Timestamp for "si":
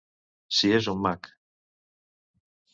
0.59-0.71